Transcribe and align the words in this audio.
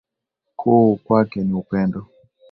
Kuu 0.55 0.95
kwake 0.97 1.43
ni 1.43 1.53
upendo. 1.53 2.07